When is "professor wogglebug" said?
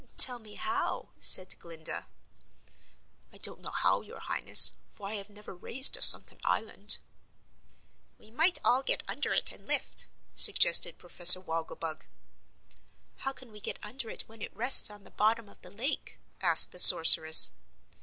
10.97-12.07